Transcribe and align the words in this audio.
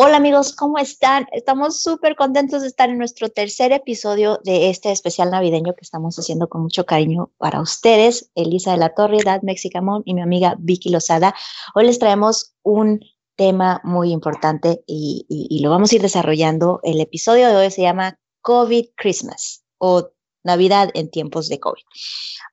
Hola 0.00 0.18
amigos, 0.18 0.54
¿cómo 0.54 0.78
están? 0.78 1.26
Estamos 1.32 1.82
súper 1.82 2.14
contentos 2.14 2.62
de 2.62 2.68
estar 2.68 2.88
en 2.88 2.98
nuestro 2.98 3.30
tercer 3.30 3.72
episodio 3.72 4.38
de 4.44 4.70
este 4.70 4.92
especial 4.92 5.32
navideño 5.32 5.74
que 5.74 5.82
estamos 5.82 6.16
haciendo 6.16 6.48
con 6.48 6.62
mucho 6.62 6.86
cariño 6.86 7.32
para 7.36 7.60
ustedes, 7.60 8.30
Elisa 8.36 8.70
de 8.70 8.76
la 8.76 8.94
Torre, 8.94 9.18
Dad 9.24 9.42
Mexicamón 9.42 10.02
y 10.04 10.14
mi 10.14 10.22
amiga 10.22 10.54
Vicky 10.60 10.90
Lozada. 10.90 11.34
Hoy 11.74 11.86
les 11.86 11.98
traemos 11.98 12.54
un 12.62 13.00
tema 13.34 13.80
muy 13.82 14.12
importante 14.12 14.84
y, 14.86 15.58
lo 15.64 15.70
vamos 15.70 15.90
a 15.90 15.96
ir 15.96 16.02
desarrollando. 16.02 16.78
El 16.84 17.00
episodio 17.00 17.48
de 17.48 17.56
hoy 17.56 17.70
se 17.72 17.82
llama 17.82 18.20
COVID 18.42 18.90
Christmas 18.94 19.64
o 19.78 20.10
Navidad 20.44 20.90
en 20.94 21.10
tiempos 21.10 21.48
de 21.48 21.58
COVID. 21.58 21.82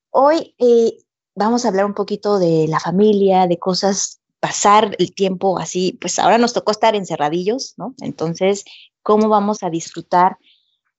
Hoy 0.10 0.56
eh, 0.58 0.98
vamos 1.36 1.64
a 1.64 1.68
hablar 1.68 1.86
un 1.86 1.94
poquito 1.94 2.40
de 2.40 2.66
la 2.68 2.80
familia, 2.80 3.46
de 3.46 3.60
cosas 3.60 4.20
pasar 4.46 4.96
el 5.00 5.12
tiempo 5.16 5.58
así, 5.58 5.98
pues 6.00 6.20
ahora 6.20 6.38
nos 6.38 6.54
tocó 6.54 6.70
estar 6.70 6.96
encerradillos, 6.96 7.74
¿no? 7.78 7.96
Entonces, 8.02 8.64
¿cómo 9.02 9.28
vamos 9.28 9.64
a 9.64 9.72
disfrutar 9.72 10.38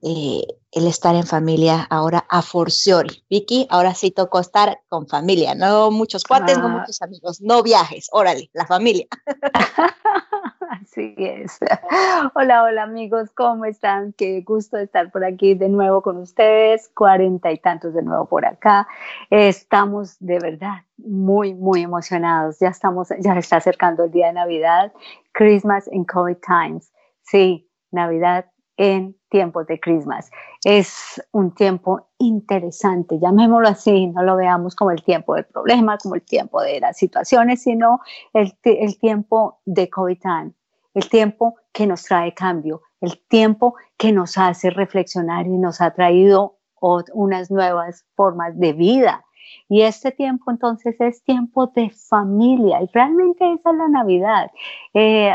eh, 0.03 0.45
el 0.73 0.87
estar 0.87 1.15
en 1.15 1.27
familia 1.27 1.87
ahora 1.91 2.25
a 2.29 2.43
forciori? 2.43 3.25
Vicky, 3.31 3.67
ahora 3.71 3.95
sí 3.95 4.11
tocó 4.11 4.41
estar 4.41 4.81
con 4.89 5.07
familia, 5.09 5.55
no 5.55 5.91
muchos 5.91 6.25
cuates, 6.25 6.59
no 6.59 6.67
ah. 6.67 6.79
muchos 6.81 7.01
amigos, 7.03 7.41
no 7.41 7.63
viajes, 7.63 8.09
órale, 8.13 8.51
la 8.53 8.67
familia. 8.67 9.07
Así 10.83 11.15
es. 11.19 11.59
Hola, 12.35 12.65
hola 12.65 12.83
amigos, 12.83 13.31
¿cómo 13.35 13.65
están? 13.65 14.13
Qué 14.13 14.43
gusto 14.43 14.77
estar 14.77 15.11
por 15.11 15.25
aquí 15.25 15.55
de 15.55 15.69
nuevo 15.69 16.03
con 16.03 16.17
ustedes, 16.19 16.91
cuarenta 16.95 17.53
y 17.53 17.59
tantos 17.59 17.95
de 17.95 18.03
nuevo 18.03 18.27
por 18.27 18.45
acá. 18.45 18.87
Estamos 19.31 20.17
de 20.19 20.39
verdad 20.39 20.83
muy, 20.97 21.55
muy 21.55 21.83
emocionados. 21.83 22.59
Ya 22.61 22.69
estamos, 22.69 23.09
ya 23.21 23.37
está 23.39 23.57
acercando 23.57 24.05
el 24.05 24.11
día 24.11 24.29
de 24.29 24.35
Navidad, 24.35 24.93
Christmas 25.33 25.89
in 25.93 26.05
COVID 26.05 26.39
times. 26.47 26.93
Sí, 27.23 27.69
Navidad 27.91 28.47
en 28.77 29.17
tiempos 29.29 29.67
de 29.67 29.81
Christmas. 29.81 30.31
Es 30.65 31.23
un 31.33 31.55
tiempo 31.55 32.09
interesante, 32.19 33.19
llamémoslo 33.19 33.69
así, 33.69 34.07
no 34.09 34.23
lo 34.23 34.37
veamos 34.37 34.75
como 34.75 34.91
el 34.91 35.03
tiempo 35.03 35.35
del 35.35 35.45
problema, 35.47 35.99
como 35.99 36.15
el 36.15 36.23
tiempo 36.23 36.61
de 36.63 36.81
las 36.81 36.97
situaciones, 36.97 37.63
sino 37.63 38.01
el, 38.33 38.57
el 38.65 38.99
tiempo 38.99 39.61
de 39.65 39.89
COVID 39.89 40.19
time, 40.21 40.53
el 40.95 41.09
tiempo 41.09 41.57
que 41.73 41.87
nos 41.87 42.05
trae 42.05 42.35
cambio, 42.35 42.83
el 43.01 43.21
tiempo 43.29 43.75
que 43.97 44.13
nos 44.13 44.39
hace 44.39 44.71
reflexionar 44.71 45.47
y 45.47 45.59
nos 45.59 45.81
ha 45.81 45.93
traído 45.93 46.57
unas 46.81 47.51
nuevas 47.51 48.05
formas 48.15 48.59
de 48.59 48.73
vida, 48.73 49.26
y 49.69 49.83
este 49.83 50.13
tiempo 50.13 50.51
entonces 50.51 50.95
es 51.01 51.23
tiempo 51.23 51.67
de 51.69 51.91
familia. 51.91 52.83
Y 52.83 52.89
realmente 52.93 53.53
esa 53.53 53.71
es 53.71 53.77
la 53.77 53.89
Navidad. 53.89 54.51
Eh, 54.95 55.33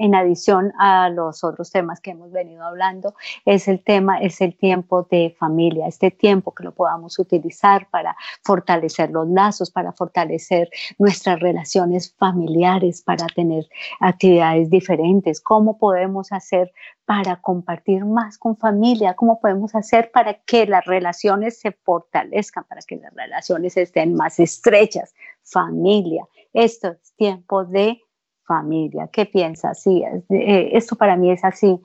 en 0.00 0.14
adición 0.14 0.72
a 0.78 1.08
los 1.10 1.44
otros 1.44 1.70
temas 1.70 2.00
que 2.00 2.12
hemos 2.12 2.32
venido 2.32 2.64
hablando, 2.64 3.14
es 3.44 3.68
el 3.68 3.82
tema, 3.82 4.18
es 4.18 4.40
el 4.40 4.56
tiempo 4.56 5.06
de 5.10 5.36
familia, 5.38 5.86
este 5.86 6.10
tiempo 6.10 6.52
que 6.52 6.64
lo 6.64 6.72
podamos 6.72 7.18
utilizar 7.18 7.88
para 7.90 8.16
fortalecer 8.42 9.10
los 9.10 9.28
lazos, 9.28 9.70
para 9.70 9.92
fortalecer 9.92 10.70
nuestras 10.98 11.38
relaciones 11.40 12.14
familiares, 12.18 13.02
para 13.02 13.26
tener 13.26 13.68
actividades 14.00 14.70
diferentes, 14.70 15.40
cómo 15.40 15.78
podemos 15.78 16.32
hacer 16.32 16.72
para 17.10 17.34
compartir 17.40 18.04
más 18.04 18.38
con 18.38 18.56
familia, 18.56 19.14
cómo 19.14 19.40
podemos 19.40 19.74
hacer 19.74 20.12
para 20.12 20.34
que 20.34 20.64
las 20.64 20.84
relaciones 20.84 21.58
se 21.58 21.72
fortalezcan, 21.72 22.62
para 22.68 22.82
que 22.82 22.98
las 22.98 23.12
relaciones 23.12 23.76
estén 23.76 24.14
más 24.14 24.38
estrechas. 24.38 25.12
Familia, 25.42 26.24
esto 26.52 26.90
es 26.90 27.12
tiempo 27.16 27.64
de 27.64 28.00
familia. 28.44 29.08
¿Qué 29.12 29.26
piensas? 29.26 29.82
Sí, 29.82 30.04
eh, 30.04 30.70
esto 30.72 30.94
para 30.94 31.16
mí 31.16 31.32
es 31.32 31.42
así. 31.42 31.80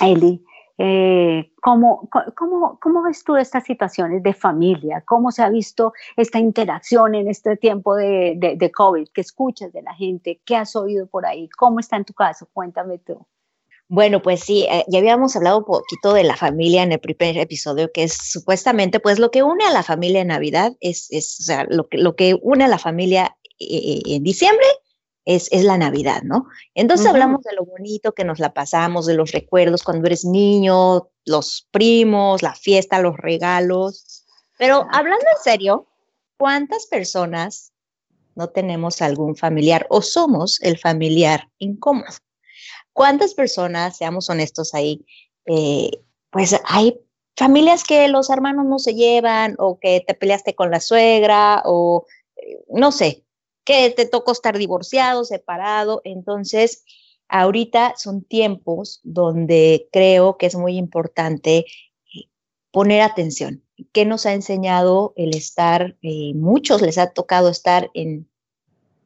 Eli, 0.00 0.44
eh, 0.78 1.50
¿cómo, 1.60 2.08
cómo, 2.36 3.02
ves 3.02 3.24
tú 3.24 3.34
estas 3.34 3.64
situaciones 3.64 4.22
de 4.22 4.34
familia? 4.34 5.02
¿Cómo 5.04 5.32
se 5.32 5.42
ha 5.42 5.48
visto 5.48 5.94
esta 6.16 6.38
interacción 6.38 7.16
en 7.16 7.26
este 7.26 7.56
tiempo 7.56 7.96
de, 7.96 8.34
de, 8.36 8.54
de 8.54 8.70
COVID? 8.70 9.08
¿Qué 9.12 9.22
escuchas 9.22 9.72
de 9.72 9.82
la 9.82 9.94
gente? 9.94 10.40
¿Qué 10.44 10.54
has 10.54 10.76
oído 10.76 11.08
por 11.08 11.26
ahí? 11.26 11.48
¿Cómo 11.48 11.80
está 11.80 11.96
en 11.96 12.04
tu 12.04 12.14
caso? 12.14 12.46
Cuéntame 12.52 12.98
tú. 12.98 13.26
Bueno, 13.88 14.22
pues 14.22 14.40
sí, 14.40 14.66
eh, 14.70 14.84
ya 14.88 14.98
habíamos 14.98 15.36
hablado 15.36 15.58
un 15.58 15.64
poquito 15.64 16.14
de 16.14 16.24
la 16.24 16.36
familia 16.36 16.82
en 16.82 16.92
el 16.92 17.00
primer 17.00 17.36
episodio, 17.36 17.92
que 17.92 18.04
es 18.04 18.14
supuestamente, 18.14 18.98
pues 18.98 19.18
lo 19.18 19.30
que 19.30 19.42
une 19.42 19.64
a 19.64 19.72
la 19.72 19.82
familia 19.82 20.22
en 20.22 20.28
Navidad 20.28 20.72
es, 20.80 21.06
es 21.10 21.38
o 21.40 21.42
sea, 21.44 21.66
lo 21.68 21.88
que, 21.88 21.98
lo 21.98 22.16
que 22.16 22.34
une 22.40 22.64
a 22.64 22.68
la 22.68 22.78
familia 22.78 23.36
eh, 23.58 24.00
en 24.06 24.22
diciembre 24.22 24.66
es, 25.26 25.48
es, 25.52 25.64
la 25.64 25.76
Navidad, 25.76 26.22
¿no? 26.22 26.46
Entonces 26.74 27.06
hablamos 27.06 27.42
de 27.42 27.54
lo 27.54 27.64
bonito 27.64 28.12
que 28.12 28.24
nos 28.24 28.38
la 28.38 28.54
pasamos, 28.54 29.06
de 29.06 29.14
los 29.14 29.32
recuerdos 29.32 29.82
cuando 29.82 30.06
eres 30.06 30.24
niño, 30.24 31.10
los 31.26 31.68
primos, 31.70 32.42
la 32.42 32.54
fiesta, 32.54 33.00
los 33.00 33.16
regalos. 33.16 34.24
Pero 34.58 34.86
hablando 34.92 35.24
en 35.36 35.42
serio, 35.42 35.86
¿cuántas 36.38 36.86
personas 36.86 37.72
no 38.34 38.48
tenemos 38.48 39.02
algún 39.02 39.36
familiar 39.36 39.86
o 39.90 40.02
somos 40.02 40.60
el 40.62 40.78
familiar 40.78 41.48
incómodo? 41.58 42.23
¿Cuántas 42.94 43.34
personas, 43.34 43.96
seamos 43.96 44.30
honestos 44.30 44.72
ahí, 44.72 45.04
eh, 45.46 45.90
pues 46.30 46.58
hay 46.64 47.00
familias 47.36 47.82
que 47.82 48.06
los 48.06 48.30
hermanos 48.30 48.66
no 48.66 48.78
se 48.78 48.94
llevan 48.94 49.56
o 49.58 49.80
que 49.80 50.02
te 50.06 50.14
peleaste 50.14 50.54
con 50.54 50.70
la 50.70 50.78
suegra 50.78 51.62
o 51.64 52.06
eh, 52.36 52.62
no 52.68 52.92
sé, 52.92 53.24
que 53.64 53.90
te 53.90 54.06
tocó 54.06 54.30
estar 54.30 54.56
divorciado, 54.56 55.24
separado. 55.24 56.02
Entonces, 56.04 56.84
ahorita 57.26 57.94
son 57.96 58.22
tiempos 58.22 59.00
donde 59.02 59.88
creo 59.90 60.38
que 60.38 60.46
es 60.46 60.54
muy 60.54 60.76
importante 60.76 61.58
eh, 62.14 62.28
poner 62.70 63.00
atención. 63.02 63.64
¿Qué 63.92 64.04
nos 64.04 64.24
ha 64.24 64.34
enseñado 64.34 65.14
el 65.16 65.34
estar? 65.34 65.96
muchos 66.34 66.80
les 66.80 66.98
ha 66.98 67.10
tocado 67.10 67.48
estar 67.48 67.90
en, 67.92 68.30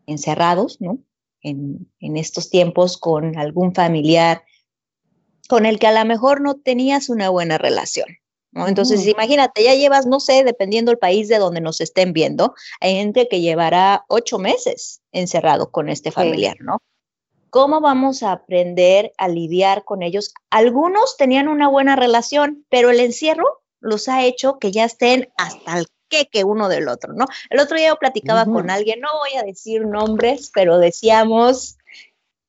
encerrados, 0.04 0.78
¿no? 0.78 0.98
En, 1.42 1.88
estos 2.00 2.50
tiempos 2.50 2.96
con 2.96 3.38
algún 3.38 3.74
familiar 3.74 4.42
con 5.48 5.64
el 5.66 5.78
que 5.78 5.86
a 5.86 5.92
lo 5.92 6.04
mejor 6.04 6.40
no 6.40 6.56
tenías 6.56 7.08
una 7.08 7.30
buena 7.30 7.56
relación. 7.56 8.08
¿no? 8.52 8.68
Entonces, 8.68 9.06
imagínate, 9.06 9.64
ya 9.64 9.74
llevas, 9.74 10.06
no 10.06 10.20
sé, 10.20 10.44
dependiendo 10.44 10.90
del 10.90 10.98
país 10.98 11.28
de 11.28 11.38
donde 11.38 11.60
nos 11.60 11.80
estén 11.80 12.12
viendo, 12.12 12.54
hay 12.80 12.96
gente 12.96 13.28
que 13.28 13.40
llevará 13.40 14.04
ocho 14.08 14.38
meses 14.38 15.00
encerrado 15.12 15.70
con 15.70 15.88
este 15.88 16.10
familiar, 16.10 16.56
¿no? 16.60 16.82
¿Cómo 17.50 17.80
vamos 17.80 18.22
a 18.22 18.32
aprender 18.32 19.12
a 19.16 19.28
lidiar 19.28 19.84
con 19.84 20.02
ellos? 20.02 20.34
Algunos 20.50 21.16
tenían 21.16 21.48
una 21.48 21.68
buena 21.68 21.96
relación, 21.96 22.66
pero 22.68 22.90
el 22.90 23.00
encierro 23.00 23.62
los 23.80 24.08
ha 24.08 24.24
hecho 24.24 24.58
que 24.58 24.70
ya 24.70 24.84
estén 24.84 25.30
hasta 25.36 25.78
el 25.78 25.86
que 26.08 26.44
uno 26.44 26.68
del 26.68 26.88
otro, 26.88 27.12
¿no? 27.12 27.26
El 27.50 27.60
otro 27.60 27.76
día 27.76 27.88
yo 27.88 27.96
platicaba 27.96 28.44
con 28.44 28.70
alguien, 28.70 29.00
no 29.00 29.08
voy 29.18 29.38
a 29.38 29.44
decir 29.44 29.86
nombres, 29.86 30.50
pero 30.54 30.78
decíamos, 30.78 31.78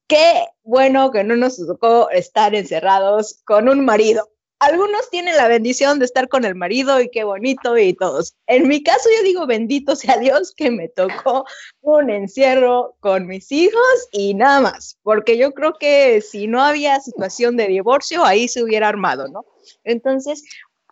qué 0.08 0.46
bueno 0.64 1.12
que 1.12 1.24
no 1.24 1.36
nos 1.36 1.58
tocó 1.58 2.10
estar 2.10 2.56
encerrados 2.56 3.42
con 3.46 3.70
un 3.70 3.86
marido. 3.86 4.30
Algunos 4.62 5.10
tienen 5.10 5.38
la 5.38 5.48
bendición 5.48 6.00
de 6.00 6.06
estar 6.06 6.28
con 6.28 6.44
el 6.44 6.54
marido 6.54 7.00
y 7.00 7.10
qué 7.10 7.24
bonito 7.24 7.78
y 7.78 7.94
todos. 7.94 8.36
En 8.46 8.68
mi 8.68 8.84
caso 8.84 9.08
yo 9.16 9.24
digo 9.24 9.48
bendito 9.48 9.96
sea 9.96 10.18
Dios 10.18 10.54
que 10.54 10.70
me 10.70 10.90
tocó 10.90 11.46
un 11.80 12.10
encierro 12.10 12.98
con 13.00 13.26
mis 13.26 13.50
hijos 13.54 14.10
y 14.12 14.34
nada 14.34 14.60
más, 14.60 14.98
porque 15.02 15.38
yo 15.38 15.54
creo 15.54 15.76
que 15.80 16.20
si 16.20 16.48
no 16.48 16.62
había 16.62 17.00
situación 17.00 17.56
de 17.56 17.68
divorcio 17.68 18.26
ahí 18.26 18.50
se 18.50 18.62
hubiera 18.62 18.90
armado, 18.90 19.30
¿no? 19.30 19.46
Entonces, 19.86 20.44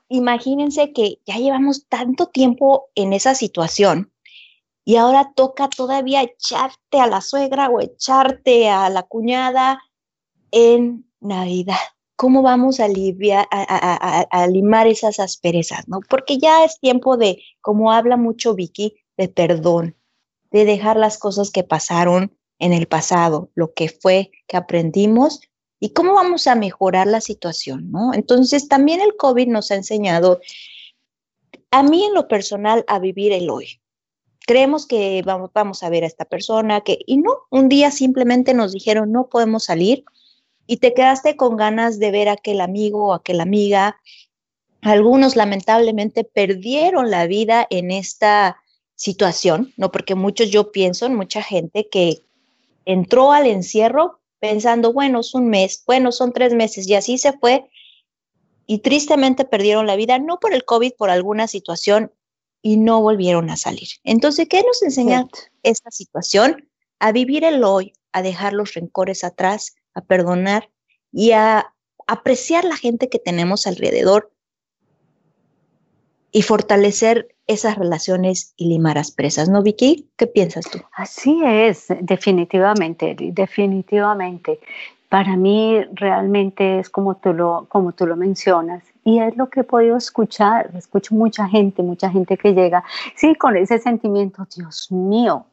imagínense 0.09 0.94
que 0.94 1.19
ya 1.25 1.35
llevamos 1.35 1.88
tanto 1.88 2.28
tiempo 2.28 2.90
en 2.95 3.13
esa 3.13 3.35
situación 3.35 4.12
y 4.85 4.95
ahora 4.95 5.34
toca 5.35 5.69
todavía 5.69 6.22
echarte 6.23 7.00
a 7.00 7.07
la 7.07 7.22
suegra 7.22 7.69
o 7.69 7.81
echarte 7.81 8.69
a 8.69 8.90
la 8.90 9.03
cuñada 9.03 9.81
en 10.52 11.05
Navidad. 11.20 11.76
¿Cómo 12.16 12.41
vamos 12.41 12.79
a, 12.79 12.87
a, 12.87 14.47
limar 14.47 14.87
esas 14.87 15.20
asperezas? 15.20 15.87
¿no? 15.87 15.99
Porque 16.09 16.37
ya 16.37 16.64
es 16.64 16.79
tiempo 16.79 17.17
de, 17.17 17.43
como 17.61 17.91
habla 17.91 18.17
mucho 18.17 18.55
Vicky, 18.55 18.96
de 19.17 19.28
perdón, 19.28 19.97
de 20.52 20.66
dejar 20.66 20.97
las 20.97 21.17
cosas 21.17 21.52
que 21.52 21.64
pasaron 21.64 22.35
en 22.58 22.73
el 22.73 22.87
pasado, 22.87 23.52
lo 23.55 23.73
que 23.73 23.90
fue 23.90 24.32
que 24.47 24.58
aprendimos 24.58 25.41
y 25.79 25.90
cómo 25.90 26.14
vamos 26.14 26.47
a 26.47 26.56
mejorar 26.56 27.08
la 27.08 27.22
situación, 27.22 27.91
¿no? 27.91 28.14
Entonces, 28.14 28.68
también 28.68 29.02
el 29.02 29.16
COVID 29.16 29.47
nos 29.47 29.72
ha 29.72 29.76
enseñado, 29.76 30.40
a 31.72 31.84
mí 31.84 32.03
en 32.03 32.14
lo 32.14 32.28
personal, 32.28 32.84
a 32.88 33.00
vivir 33.00 33.32
el 33.32 33.50
hoy. 33.50 33.79
Creemos 34.47 34.88
que 34.88 35.22
vamos, 35.24 35.84
a 35.84 35.90
ver 35.90 36.03
a 36.03 36.08
esta 36.08 36.26
persona, 36.26 36.82
que, 36.82 37.00
y 37.06 37.18
no, 37.18 37.32
un 37.52 37.70
día 37.70 37.91
simplemente 37.91 38.53
nos 38.53 38.72
dijeron, 38.72 39.12
no 39.12 39.28
podemos 39.28 39.66
salir, 39.66 40.06
y 40.66 40.78
te 40.78 40.94
quedaste 40.94 41.35
con 41.35 41.58
ganas 41.58 42.00
de 42.00 42.12
ver 42.12 42.30
a 42.30 42.34
aquel 42.34 42.62
amigo 42.62 43.08
o 43.08 43.14
aquella 43.14 43.44
amiga. 43.44 44.00
Algunos 44.82 45.35
lamentablemente 45.35 46.23
perdieron 46.23 47.09
la 47.09 47.28
vida 47.28 47.68
en 47.70 47.91
esta 47.91 48.58
situación, 48.96 49.73
¿no? 49.78 49.91
Porque 49.91 50.16
muchos, 50.16 50.50
yo 50.50 50.72
pienso 50.72 51.06
en 51.06 51.16
mucha 51.16 51.41
gente 51.41 51.88
que 51.90 52.23
entró 52.84 53.32
al 53.32 53.46
encierro 53.46 54.16
pensando, 54.39 54.93
bueno, 54.93 55.22
es 55.22 55.34
un 55.34 55.49
mes, 55.49 55.84
bueno, 55.85 56.11
son 56.11 56.34
tres 56.34 56.53
meses, 56.53 56.87
y 56.87 56.95
así 56.95 57.17
se 57.17 57.34
fue. 57.34 57.69
Y 58.66 58.79
tristemente 58.79 59.45
perdieron 59.45 59.87
la 59.87 59.95
vida, 59.95 60.19
no 60.19 60.39
por 60.39 60.53
el 60.53 60.66
COVID, 60.66 60.93
por 60.97 61.09
alguna 61.09 61.47
situación, 61.47 62.11
y 62.61 62.78
no 62.78 63.01
volvieron 63.01 63.49
a 63.49 63.57
salir. 63.57 63.87
Entonces, 64.03 64.47
¿qué 64.49 64.61
nos 64.63 64.81
enseña 64.84 65.28
esta 65.63 65.91
situación? 65.91 66.69
A 66.99 67.11
vivir 67.11 67.43
el 67.43 67.63
hoy, 67.63 67.93
a 68.11 68.22
dejar 68.22 68.53
los 68.53 68.73
rencores 68.73 69.23
atrás, 69.23 69.75
a 69.93 70.01
perdonar 70.01 70.69
y 71.11 71.31
a 71.31 71.73
apreciar 72.07 72.66
la 72.66 72.75
gente 72.75 73.09
que 73.09 73.19
tenemos 73.19 73.67
alrededor 73.67 74.34
y 76.37 76.43
fortalecer 76.43 77.29
esas 77.47 77.79
relaciones 77.79 78.53
y 78.57 78.67
limar 78.67 78.99
asperezas, 78.99 79.49
¿no, 79.49 79.63
Vicky? 79.63 80.07
¿Qué 80.17 80.28
piensas 80.28 80.69
tú? 80.69 80.78
Así 80.93 81.41
es, 81.43 81.87
definitivamente, 82.01 83.16
definitivamente. 83.17 84.59
Para 85.09 85.35
mí 85.35 85.84
realmente 85.93 86.78
es 86.78 86.91
como 86.91 87.16
tú 87.16 87.34
lo, 87.34 87.66
como 87.69 87.91
tú 87.93 88.05
lo 88.05 88.16
mencionas 88.16 88.84
y 89.03 89.17
es 89.17 89.35
lo 89.35 89.49
que 89.49 89.61
he 89.61 89.63
podido 89.63 89.97
escuchar. 89.97 90.69
Escucho 90.75 91.16
mucha 91.16 91.47
gente, 91.47 91.81
mucha 91.81 92.11
gente 92.11 92.37
que 92.37 92.53
llega, 92.53 92.84
sí, 93.16 93.34
con 93.34 93.57
ese 93.57 93.79
sentimiento, 93.79 94.45
Dios 94.55 94.91
mío, 94.91 95.47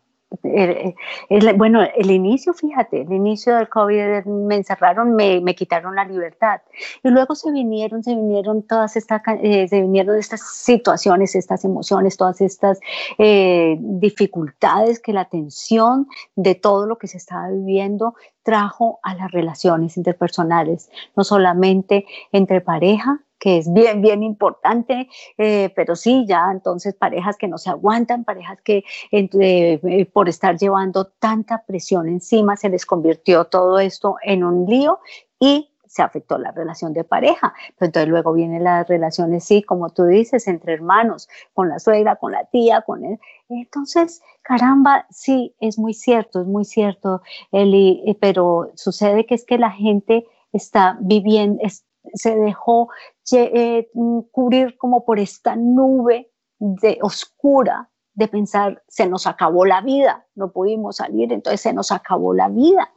bueno, 1.57 1.81
el 1.97 2.11
inicio, 2.11 2.53
fíjate, 2.53 3.03
el 3.03 3.13
inicio 3.13 3.57
del 3.57 3.69
COVID 3.69 4.25
me 4.25 4.57
encerraron, 4.57 5.15
me, 5.15 5.41
me 5.41 5.55
quitaron 5.55 5.95
la 5.95 6.05
libertad. 6.05 6.61
Y 7.03 7.11
luego 7.11 7.35
se 7.35 7.51
vinieron, 7.53 8.03
se 8.03 8.15
vinieron 8.15 8.63
todas 8.63 8.97
estas, 8.97 9.23
eh, 9.43 9.69
se 9.69 9.81
vinieron 9.81 10.19
estas 10.19 10.43
situaciones, 10.43 11.35
estas 11.35 11.65
emociones, 11.65 12.17
todas 12.17 12.41
estas 12.41 12.81
eh, 13.19 13.77
dificultades 13.81 15.01
que 15.01 15.13
la 15.13 15.27
tensión 15.27 16.09
de 16.37 16.55
todo 16.55 16.87
lo 16.87 16.99
que 16.99 17.07
se 17.07 17.17
estaba 17.17 17.49
viviendo 17.49 18.15
trajo 18.43 19.01
a 19.03 19.15
las 19.15 19.31
relaciones 19.33 19.97
interpersonales, 19.97 20.91
no 21.17 21.25
solamente 21.25 22.07
entre 22.33 22.61
pareja, 22.61 23.21
que 23.45 23.59
es 23.59 23.71
bien, 23.71 24.01
bien 24.01 24.23
importante, 24.23 25.07
eh, 25.37 25.71
pero 25.77 25.97
sí, 25.97 26.25
ya 26.27 26.49
entonces 26.51 26.95
parejas 26.95 27.37
que 27.37 27.47
no 27.47 27.59
se 27.59 27.69
aguantan, 27.69 28.25
parejas 28.25 28.59
que 28.63 28.85
eh, 29.13 30.07
por 30.15 30.31
estar 30.31 30.57
llevando 30.57 31.09
tanta 31.19 31.63
presión 31.67 32.09
encima 32.09 32.57
se 32.57 32.71
les 32.71 32.87
convirtió 32.87 33.45
todo 33.45 33.79
esto 33.79 34.17
en 34.23 34.45
un 34.45 34.65
lío 34.65 34.99
y 35.39 35.69
se 35.87 36.01
afectó 36.01 36.39
la 36.39 36.53
relación 36.53 36.95
de 36.95 37.05
pareja. 37.05 37.53
entonces 37.79 38.09
luego 38.09 38.33
vienen 38.33 38.65
las 38.65 38.89
relaciones, 38.89 39.45
sí, 39.45 39.63
como 39.63 39.91
tú 39.91 40.07
dices, 40.07 40.49
entre 40.49 40.73
hermanos, 40.73 41.29
con 41.53 41.69
la 41.69 41.79
suegra, 41.79 42.17
con 42.17 42.33
la 42.33 42.47
tía, 42.47 42.81
con 42.81 43.05
él. 43.05 43.21
Entonces, 43.51 44.23
caramba, 44.41 45.05
sí, 45.11 45.55
es 45.61 45.79
muy 45.79 45.93
cierto, 45.93 46.41
es 46.41 46.47
muy 46.47 46.65
cierto, 46.65 47.21
Eli, 47.53 48.03
eh, 48.07 48.17
pero 48.19 48.73
sucede 48.75 49.27
que 49.27 49.35
es 49.35 49.45
que 49.45 49.59
la 49.59 49.71
gente 49.71 50.27
está 50.51 50.97
viviendo, 50.99 51.61
se 52.13 52.37
dejó 52.37 52.89
eh, 53.33 53.89
cubrir 54.31 54.77
como 54.77 55.05
por 55.05 55.19
esta 55.19 55.57
nube 55.57 56.31
de 56.59 56.99
oscura 57.03 57.91
de 58.15 58.29
pensar 58.29 58.83
se 58.87 59.09
nos 59.09 59.27
acabó 59.27 59.67
la 59.67 59.81
vida, 59.81 60.27
no 60.35 60.53
pudimos 60.53 60.97
salir, 60.97 61.33
entonces 61.33 61.61
se 61.61 61.73
nos 61.73 61.91
acabó 61.91 62.33
la 62.33 62.49
vida. 62.49 62.93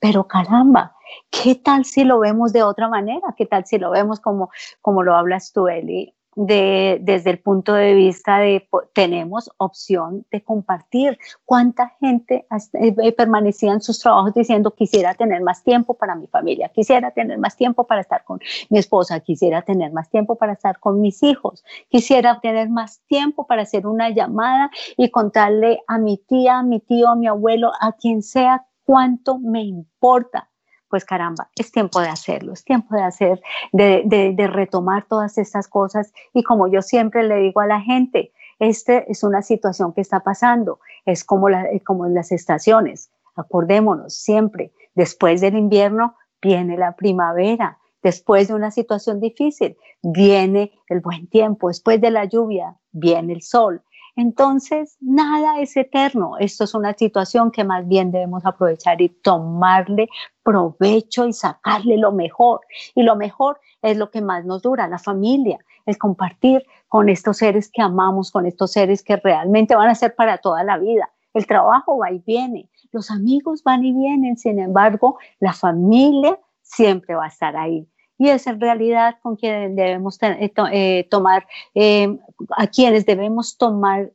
Pero 0.00 0.26
caramba, 0.26 0.96
¿qué 1.30 1.54
tal 1.56 1.84
si 1.84 2.04
lo 2.04 2.20
vemos 2.20 2.52
de 2.52 2.62
otra 2.62 2.88
manera? 2.88 3.34
¿Qué 3.36 3.44
tal 3.44 3.66
si 3.66 3.78
lo 3.78 3.90
vemos 3.90 4.18
como, 4.18 4.50
como 4.80 5.02
lo 5.02 5.14
hablas 5.14 5.52
tú, 5.52 5.68
Eli? 5.68 6.14
De, 6.36 6.98
desde 7.00 7.30
el 7.30 7.38
punto 7.38 7.74
de 7.74 7.94
vista 7.94 8.38
de 8.38 8.68
tenemos 8.92 9.50
opción 9.56 10.26
de 10.30 10.42
compartir. 10.42 11.18
¿Cuánta 11.44 11.94
gente 12.00 12.46
eh, 12.74 12.94
eh, 13.02 13.12
permanecía 13.12 13.72
en 13.72 13.80
sus 13.80 13.98
trabajos 13.98 14.34
diciendo 14.34 14.74
quisiera 14.74 15.14
tener 15.14 15.42
más 15.42 15.62
tiempo 15.64 15.94
para 15.94 16.14
mi 16.14 16.26
familia, 16.26 16.68
quisiera 16.68 17.10
tener 17.10 17.38
más 17.38 17.56
tiempo 17.56 17.84
para 17.84 18.00
estar 18.00 18.24
con 18.24 18.40
mi 18.68 18.78
esposa, 18.78 19.20
quisiera 19.20 19.62
tener 19.62 19.92
más 19.92 20.08
tiempo 20.10 20.36
para 20.36 20.52
estar 20.52 20.78
con 20.78 21.00
mis 21.00 21.22
hijos, 21.22 21.64
quisiera 21.88 22.40
tener 22.40 22.68
más 22.68 23.00
tiempo 23.06 23.46
para 23.46 23.62
hacer 23.62 23.86
una 23.86 24.10
llamada 24.10 24.70
y 24.96 25.10
contarle 25.10 25.80
a 25.86 25.98
mi 25.98 26.18
tía, 26.18 26.58
a 26.58 26.62
mi 26.62 26.80
tío, 26.80 27.08
a 27.08 27.16
mi 27.16 27.26
abuelo, 27.26 27.72
a 27.80 27.92
quien 27.92 28.22
sea 28.22 28.66
cuánto 28.84 29.38
me 29.38 29.62
importa 29.62 30.49
pues 30.90 31.04
caramba, 31.04 31.48
es 31.56 31.70
tiempo 31.70 32.00
de 32.00 32.08
hacerlo, 32.08 32.52
es 32.52 32.64
tiempo 32.64 32.96
de 32.96 33.02
hacer, 33.02 33.40
de, 33.72 34.50
retomar 34.52 35.06
todas 35.06 35.38
estas 35.38 35.68
cosas. 35.68 36.12
Y 36.34 36.42
como 36.42 36.66
yo 36.66 36.82
siempre 36.82 37.22
le 37.22 37.36
digo 37.36 37.60
a 37.60 37.66
la 37.66 37.80
gente, 37.80 38.32
esta 38.58 38.98
es 38.98 39.22
una 39.22 39.40
situación 39.40 39.94
que 39.94 40.00
está 40.00 40.20
pasando, 40.20 40.80
es 41.06 41.24
como, 41.24 41.48
la, 41.48 41.64
como 41.86 42.06
en 42.06 42.14
las 42.14 42.32
estaciones. 42.32 43.10
Acordémonos 43.36 44.14
siempre, 44.14 44.72
después 44.94 45.40
del 45.40 45.56
invierno 45.56 46.16
viene 46.42 46.76
la 46.76 46.96
primavera, 46.96 47.78
después 48.02 48.48
de 48.48 48.54
una 48.54 48.72
situación 48.72 49.20
difícil 49.20 49.76
viene 50.02 50.72
el 50.88 51.00
buen 51.00 51.28
tiempo, 51.28 51.68
después 51.68 52.00
de 52.00 52.10
la 52.10 52.24
lluvia 52.24 52.76
viene 52.90 53.32
el 53.32 53.42
sol. 53.42 53.82
Entonces, 54.16 54.96
nada 55.00 55.60
es 55.60 55.76
eterno. 55.76 56.36
Esto 56.38 56.64
es 56.64 56.74
una 56.74 56.94
situación 56.94 57.50
que 57.50 57.64
más 57.64 57.86
bien 57.86 58.10
debemos 58.10 58.44
aprovechar 58.44 59.00
y 59.00 59.08
tomarle 59.08 60.08
provecho 60.42 61.26
y 61.26 61.32
sacarle 61.32 61.96
lo 61.98 62.12
mejor. 62.12 62.60
Y 62.94 63.02
lo 63.02 63.16
mejor 63.16 63.60
es 63.82 63.96
lo 63.96 64.10
que 64.10 64.20
más 64.20 64.44
nos 64.44 64.62
dura, 64.62 64.88
la 64.88 64.98
familia, 64.98 65.58
el 65.86 65.98
compartir 65.98 66.64
con 66.88 67.08
estos 67.08 67.38
seres 67.38 67.70
que 67.72 67.82
amamos, 67.82 68.30
con 68.30 68.46
estos 68.46 68.72
seres 68.72 69.02
que 69.02 69.16
realmente 69.16 69.74
van 69.74 69.88
a 69.88 69.94
ser 69.94 70.14
para 70.14 70.38
toda 70.38 70.64
la 70.64 70.78
vida. 70.78 71.10
El 71.32 71.46
trabajo 71.46 71.98
va 71.98 72.10
y 72.10 72.18
viene, 72.18 72.68
los 72.90 73.10
amigos 73.10 73.62
van 73.62 73.84
y 73.84 73.92
vienen, 73.92 74.36
sin 74.36 74.58
embargo, 74.58 75.18
la 75.38 75.52
familia 75.52 76.38
siempre 76.62 77.14
va 77.14 77.24
a 77.24 77.28
estar 77.28 77.56
ahí 77.56 77.86
y 78.20 78.28
es 78.28 78.46
en 78.46 78.60
realidad 78.60 79.16
con 79.22 79.36
quienes 79.36 79.74
debemos 79.74 80.22
eh, 80.22 80.52
eh, 80.72 81.08
tomar, 81.10 81.46
eh, 81.74 82.18
a 82.50 82.66
quienes 82.66 83.06
debemos 83.06 83.56
tomar, 83.56 84.12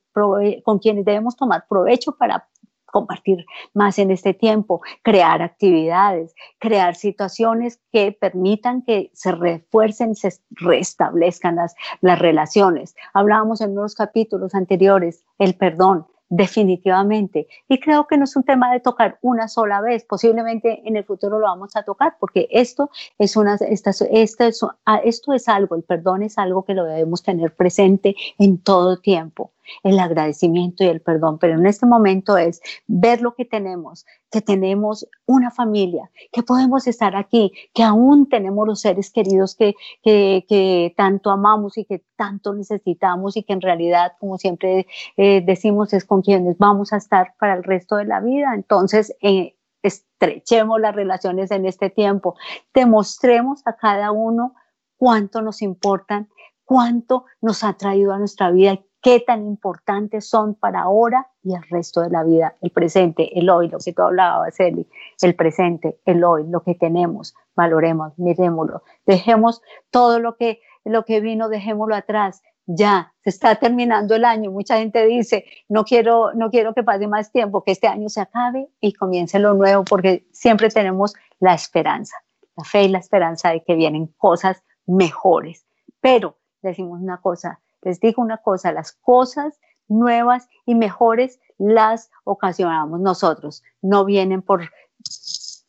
con 0.63 0.77
quienes 0.77 1.05
debemos 1.05 1.35
tomar 1.35 1.65
provecho 1.67 2.11
para 2.11 2.47
compartir 2.85 3.47
más 3.73 3.97
en 3.97 4.11
este 4.11 4.35
tiempo, 4.35 4.81
crear 5.01 5.41
actividades, 5.41 6.35
crear 6.59 6.95
situaciones 6.95 7.81
que 7.91 8.11
permitan 8.11 8.83
que 8.83 9.09
se 9.15 9.31
refuercen, 9.31 10.13
se 10.13 10.29
restablezcan 10.51 11.55
las, 11.55 11.73
las 12.01 12.19
relaciones. 12.19 12.95
Hablábamos 13.11 13.59
en 13.61 13.71
unos 13.71 13.95
capítulos 13.95 14.53
anteriores, 14.53 15.25
el 15.39 15.55
perdón, 15.55 16.05
definitivamente. 16.29 17.47
Y 17.67 17.79
creo 17.79 18.07
que 18.07 18.17
no 18.17 18.23
es 18.23 18.35
un 18.35 18.43
tema 18.43 18.71
de 18.71 18.79
tocar 18.79 19.19
una 19.21 19.47
sola 19.47 19.81
vez, 19.81 20.05
posiblemente 20.05 20.81
en 20.85 20.95
el 20.95 21.03
futuro 21.03 21.39
lo 21.39 21.45
vamos 21.45 21.75
a 21.75 21.83
tocar, 21.83 22.15
porque 22.19 22.47
esto 22.51 22.89
es, 23.17 23.35
una, 23.35 23.55
esta, 23.55 23.91
esta 24.11 24.47
es, 24.47 24.65
ah, 24.85 25.01
esto 25.03 25.33
es 25.33 25.47
algo, 25.47 25.75
el 25.75 25.83
perdón 25.83 26.23
es 26.23 26.37
algo 26.37 26.63
que 26.63 26.73
lo 26.73 26.85
debemos 26.85 27.23
tener 27.23 27.55
presente 27.55 28.15
en 28.37 28.57
todo 28.57 28.97
tiempo 28.99 29.51
el 29.83 29.99
agradecimiento 29.99 30.83
y 30.83 30.87
el 30.87 31.01
perdón, 31.01 31.37
pero 31.39 31.53
en 31.55 31.65
este 31.65 31.85
momento 31.85 32.37
es 32.37 32.61
ver 32.87 33.21
lo 33.21 33.35
que 33.35 33.45
tenemos, 33.45 34.05
que 34.31 34.41
tenemos 34.41 35.07
una 35.25 35.51
familia, 35.51 36.09
que 36.31 36.43
podemos 36.43 36.87
estar 36.87 37.15
aquí, 37.15 37.51
que 37.73 37.83
aún 37.83 38.27
tenemos 38.29 38.67
los 38.67 38.81
seres 38.81 39.11
queridos 39.11 39.55
que, 39.55 39.75
que, 40.03 40.93
tanto 40.95 41.31
amamos 41.31 41.77
y 41.77 41.85
que 41.85 42.03
tanto 42.15 42.53
necesitamos 42.53 43.37
y 43.37 43.43
que 43.43 43.53
en 43.53 43.61
realidad, 43.61 44.13
como 44.19 44.37
siempre 44.37 44.87
eh, 45.17 45.41
decimos, 45.45 45.93
es 45.93 46.05
con 46.05 46.21
quienes 46.21 46.57
vamos 46.57 46.93
a 46.93 46.97
estar 46.97 47.33
para 47.39 47.55
el 47.55 47.63
resto 47.63 47.95
de 47.95 48.05
la 48.05 48.19
vida. 48.19 48.53
Entonces, 48.53 49.15
eh, 49.21 49.55
estrechemos 49.81 50.79
las 50.79 50.95
relaciones 50.95 51.51
en 51.51 51.65
este 51.65 51.89
tiempo, 51.89 52.35
demostremos 52.73 53.61
a 53.65 53.73
cada 53.73 54.11
uno 54.11 54.55
cuánto 54.97 55.41
nos 55.41 55.61
importan, 55.61 56.29
cuánto 56.63 57.25
nos 57.41 57.63
ha 57.63 57.73
traído 57.73 58.13
a 58.13 58.17
nuestra 58.17 58.49
vida 58.51 58.79
qué 59.05 59.19
tan 59.19 59.45
importantes 59.45 60.27
son 60.27 60.55
para 60.55 60.81
ahora 60.81 61.29
y 61.43 61.53
el 61.53 61.61
resto 61.69 62.01
de 62.01 62.09
la 62.09 62.23
vida, 62.23 62.55
el 62.63 62.71
presente, 62.71 63.37
el 63.37 63.47
hoy, 63.51 63.67
lo 63.69 63.77
que 63.77 63.93
tú 63.93 64.01
hablabas, 64.01 64.59
Eli, 64.59 64.87
el 65.21 65.35
presente, 65.35 65.99
el 66.05 66.23
hoy, 66.23 66.47
lo 66.47 66.63
que 66.63 66.73
tenemos, 66.73 67.35
valoremos, 67.55 68.17
miremoslo, 68.17 68.81
dejemos 69.05 69.61
todo 69.91 70.19
lo 70.19 70.37
que, 70.37 70.59
lo 70.85 71.03
que 71.03 71.19
vino, 71.19 71.49
dejémoslo 71.49 71.95
atrás, 71.95 72.41
ya, 72.67 73.13
se 73.23 73.29
está 73.29 73.55
terminando 73.55 74.15
el 74.15 74.25
año, 74.25 74.51
mucha 74.51 74.77
gente 74.77 75.05
dice, 75.05 75.45
no 75.69 75.83
quiero, 75.83 76.33
no 76.33 76.49
quiero 76.49 76.73
que 76.73 76.83
pase 76.83 77.07
más 77.07 77.31
tiempo, 77.31 77.63
que 77.63 77.71
este 77.71 77.87
año 77.87 78.09
se 78.09 78.21
acabe 78.21 78.69
y 78.81 78.93
comience 78.93 79.37
lo 79.37 79.53
nuevo, 79.53 79.83
porque 79.83 80.27
siempre 80.31 80.69
tenemos 80.69 81.13
la 81.39 81.53
esperanza, 81.53 82.15
la 82.55 82.63
fe 82.63 82.83
y 82.83 82.87
la 82.87 82.99
esperanza 82.99 83.49
de 83.49 83.63
que 83.63 83.75
vienen 83.75 84.07
cosas 84.17 84.63
mejores. 84.87 85.65
Pero 86.01 86.39
decimos 86.61 86.99
una 87.01 87.21
cosa, 87.21 87.61
les 87.81 87.99
digo 87.99 88.21
una 88.21 88.37
cosa, 88.37 88.71
las 88.71 88.93
cosas 88.93 89.59
nuevas 89.87 90.49
y 90.65 90.73
mejores 90.73 91.39
las 91.57 92.09
ocasionamos 92.23 92.99
nosotros, 92.99 93.63
no 93.81 94.05
vienen 94.05 94.41
por, 94.41 94.69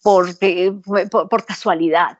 por, 0.02 0.26
por, 1.28 1.44
casualidad. 1.44 2.18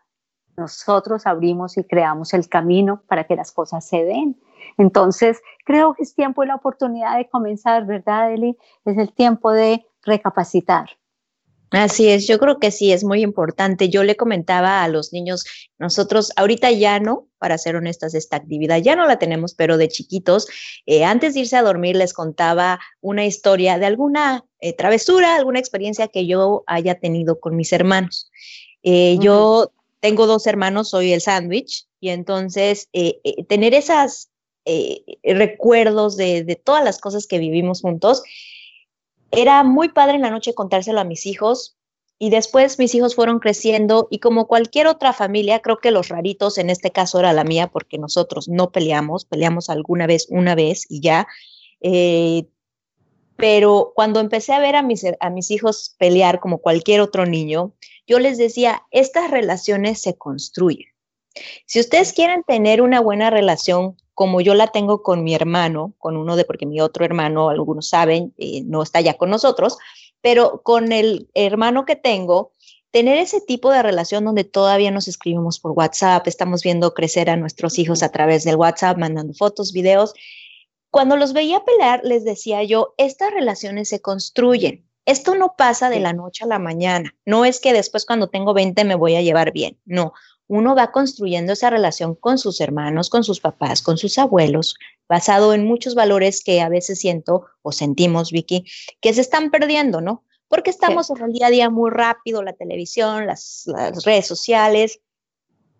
Nosotros 0.56 1.26
abrimos 1.26 1.76
y 1.76 1.84
creamos 1.84 2.34
el 2.34 2.48
camino 2.48 3.02
para 3.08 3.24
que 3.24 3.36
las 3.36 3.52
cosas 3.52 3.86
se 3.86 4.04
den. 4.04 4.40
Entonces, 4.78 5.40
creo 5.64 5.94
que 5.94 6.02
es 6.02 6.14
tiempo 6.14 6.42
y 6.42 6.46
la 6.46 6.56
oportunidad 6.56 7.16
de 7.16 7.28
comenzar, 7.28 7.86
¿verdad, 7.86 8.32
Eli? 8.32 8.56
Es 8.84 8.98
el 8.98 9.12
tiempo 9.12 9.52
de 9.52 9.86
recapacitar, 10.02 10.88
Así 11.70 12.08
es, 12.08 12.28
yo 12.28 12.38
creo 12.38 12.60
que 12.60 12.70
sí, 12.70 12.92
es 12.92 13.02
muy 13.02 13.22
importante. 13.22 13.88
Yo 13.88 14.04
le 14.04 14.16
comentaba 14.16 14.84
a 14.84 14.88
los 14.88 15.12
niños, 15.12 15.44
nosotros 15.78 16.32
ahorita 16.36 16.70
ya 16.70 17.00
no, 17.00 17.26
para 17.38 17.58
ser 17.58 17.74
honestas, 17.74 18.14
esta 18.14 18.36
actividad 18.36 18.78
ya 18.78 18.94
no 18.94 19.06
la 19.06 19.18
tenemos, 19.18 19.54
pero 19.54 19.76
de 19.76 19.88
chiquitos, 19.88 20.46
eh, 20.86 21.04
antes 21.04 21.34
de 21.34 21.40
irse 21.40 21.56
a 21.56 21.62
dormir 21.62 21.96
les 21.96 22.12
contaba 22.12 22.78
una 23.00 23.26
historia 23.26 23.78
de 23.78 23.86
alguna 23.86 24.44
eh, 24.60 24.74
travesura, 24.74 25.34
alguna 25.34 25.58
experiencia 25.58 26.06
que 26.06 26.26
yo 26.26 26.62
haya 26.68 27.00
tenido 27.00 27.40
con 27.40 27.56
mis 27.56 27.72
hermanos. 27.72 28.30
Eh, 28.84 29.18
yo 29.20 29.72
tengo 30.06 30.28
dos 30.28 30.46
hermanos, 30.46 30.90
soy 30.90 31.12
el 31.12 31.20
sándwich, 31.20 31.88
y 31.98 32.10
entonces 32.10 32.88
tener 33.48 33.74
esos 33.74 34.30
recuerdos 35.24 36.16
de, 36.16 36.44
de 36.44 36.54
todas 36.54 36.84
las 36.84 37.00
cosas 37.00 37.26
que 37.26 37.40
vivimos 37.40 37.80
juntos, 37.80 38.22
era 39.32 39.64
muy 39.64 39.88
padre 39.88 40.14
en 40.14 40.22
la 40.22 40.30
noche 40.30 40.54
contárselo 40.54 41.00
a 41.00 41.04
mis 41.04 41.26
hijos 41.26 41.76
y 42.20 42.30
después 42.30 42.78
mis 42.78 42.94
hijos 42.94 43.16
fueron 43.16 43.40
creciendo 43.40 44.06
y 44.08 44.20
como 44.20 44.46
cualquier 44.46 44.86
otra 44.86 45.12
familia, 45.12 45.58
creo 45.58 45.78
que 45.78 45.90
los 45.90 46.08
raritos, 46.08 46.56
en 46.58 46.70
este 46.70 46.92
caso 46.92 47.18
era 47.18 47.32
la 47.32 47.42
mía 47.42 47.66
porque 47.66 47.98
nosotros 47.98 48.48
no 48.48 48.70
peleamos, 48.70 49.24
peleamos 49.24 49.70
alguna 49.70 50.06
vez, 50.06 50.28
una 50.30 50.54
vez 50.54 50.86
y 50.88 51.00
ya. 51.00 51.26
Pero 53.36 53.92
cuando 53.94 54.20
empecé 54.20 54.52
a 54.52 54.60
ver 54.60 54.76
a 54.76 54.82
mis, 54.82 55.04
a 55.20 55.30
mis 55.30 55.50
hijos 55.50 55.94
pelear 55.98 56.40
como 56.40 56.58
cualquier 56.58 57.00
otro 57.00 57.26
niño, 57.26 57.72
yo 58.06 58.18
les 58.18 58.38
decía, 58.38 58.82
estas 58.90 59.30
relaciones 59.30 60.00
se 60.00 60.16
construyen. 60.16 60.88
Si 61.66 61.80
ustedes 61.80 62.12
quieren 62.12 62.42
tener 62.44 62.80
una 62.80 63.00
buena 63.00 63.30
relación 63.30 63.96
como 64.14 64.40
yo 64.40 64.54
la 64.54 64.68
tengo 64.68 65.02
con 65.02 65.24
mi 65.24 65.34
hermano, 65.34 65.92
con 65.98 66.16
uno 66.16 66.36
de, 66.36 66.46
porque 66.46 66.64
mi 66.64 66.80
otro 66.80 67.04
hermano, 67.04 67.50
algunos 67.50 67.90
saben, 67.90 68.32
eh, 68.38 68.62
no 68.64 68.82
está 68.82 69.02
ya 69.02 69.14
con 69.14 69.28
nosotros, 69.28 69.76
pero 70.22 70.62
con 70.62 70.90
el 70.92 71.28
hermano 71.34 71.84
que 71.84 71.96
tengo, 71.96 72.52
tener 72.90 73.18
ese 73.18 73.42
tipo 73.42 73.70
de 73.70 73.82
relación 73.82 74.24
donde 74.24 74.44
todavía 74.44 74.90
nos 74.90 75.06
escribimos 75.06 75.60
por 75.60 75.72
WhatsApp, 75.72 76.26
estamos 76.26 76.62
viendo 76.62 76.94
crecer 76.94 77.28
a 77.28 77.36
nuestros 77.36 77.78
hijos 77.78 78.02
a 78.02 78.10
través 78.10 78.44
del 78.44 78.56
WhatsApp, 78.56 78.96
mandando 78.96 79.34
fotos, 79.34 79.72
videos. 79.72 80.14
Cuando 80.90 81.16
los 81.16 81.32
veía 81.32 81.64
pelear, 81.64 82.00
les 82.04 82.24
decía 82.24 82.62
yo, 82.62 82.94
estas 82.96 83.32
relaciones 83.32 83.88
se 83.88 84.00
construyen. 84.00 84.86
Esto 85.04 85.34
no 85.36 85.54
pasa 85.56 85.88
de 85.88 86.00
la 86.00 86.12
noche 86.12 86.44
a 86.44 86.48
la 86.48 86.58
mañana. 86.58 87.14
No 87.24 87.44
es 87.44 87.60
que 87.60 87.72
después 87.72 88.06
cuando 88.06 88.28
tengo 88.28 88.54
20 88.54 88.84
me 88.84 88.96
voy 88.96 89.14
a 89.14 89.22
llevar 89.22 89.52
bien. 89.52 89.78
No, 89.84 90.14
uno 90.48 90.74
va 90.74 90.92
construyendo 90.92 91.52
esa 91.52 91.70
relación 91.70 92.14
con 92.14 92.38
sus 92.38 92.60
hermanos, 92.60 93.10
con 93.10 93.24
sus 93.24 93.40
papás, 93.40 93.82
con 93.82 93.98
sus 93.98 94.18
abuelos, 94.18 94.76
basado 95.08 95.54
en 95.54 95.64
muchos 95.64 95.94
valores 95.94 96.42
que 96.42 96.60
a 96.60 96.68
veces 96.68 97.00
siento 97.00 97.46
o 97.62 97.72
sentimos, 97.72 98.32
Vicky, 98.32 98.64
que 99.00 99.12
se 99.12 99.20
están 99.20 99.50
perdiendo, 99.50 100.00
¿no? 100.00 100.24
Porque 100.48 100.70
estamos 100.70 101.10
en 101.10 101.22
el 101.22 101.32
día 101.32 101.48
a 101.48 101.50
día 101.50 101.70
muy 101.70 101.90
rápido, 101.90 102.42
la 102.42 102.52
televisión, 102.52 103.26
las, 103.26 103.64
las 103.66 104.04
redes 104.04 104.26
sociales, 104.26 105.00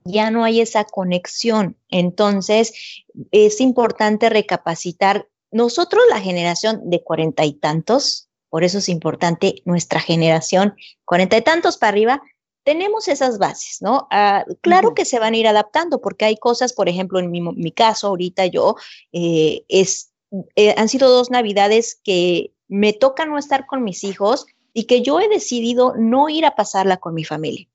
ya 0.07 0.31
no 0.31 0.45
hay 0.45 0.61
esa 0.61 0.85
conexión. 0.85 1.77
Entonces, 1.89 3.05
es 3.31 3.61
importante 3.61 4.29
recapacitar. 4.29 5.29
Nosotros, 5.51 6.03
la 6.11 6.21
generación 6.21 6.89
de 6.91 7.03
cuarenta 7.03 7.45
y 7.45 7.55
tantos, 7.55 8.29
por 8.49 8.65
eso 8.65 8.79
es 8.79 8.89
importante 8.89 9.63
nuestra 9.65 10.01
generación, 10.01 10.75
cuarenta 11.05 11.37
y 11.37 11.43
tantos 11.43 11.77
para 11.77 11.91
arriba, 11.91 12.23
tenemos 12.65 13.07
esas 13.07 13.39
bases, 13.39 13.81
¿no? 13.81 14.09
Ah, 14.11 14.45
claro 14.61 14.93
que 14.93 15.05
se 15.05 15.21
van 15.21 15.35
a 15.35 15.37
ir 15.37 15.47
adaptando 15.47 16.01
porque 16.01 16.25
hay 16.25 16.37
cosas, 16.37 16.73
por 16.73 16.89
ejemplo, 16.89 17.21
en 17.21 17.31
mi, 17.31 17.73
caso, 17.73 18.09
ahorita 18.09 18.47
yo, 18.47 18.75
eh, 19.13 19.65
es, 19.69 20.11
eh, 20.57 20.75
han 20.77 20.89
sido 20.89 21.09
dos 21.09 21.31
navidades 21.31 22.01
que 22.03 22.53
me 22.67 22.93
toca 22.93 23.25
no 23.25 23.39
estar 23.39 23.67
con 23.67 23.85
mis 23.85 24.03
hijos 24.03 24.47
y 24.73 24.85
que 24.85 25.01
yo 25.01 25.21
he 25.21 25.29
decidido 25.29 25.95
no 25.97 26.29
ir 26.29 26.45
a 26.45 26.57
pasarla 26.57 26.97
con 26.97 27.15
mi 27.15 27.23
familia. 27.23 27.69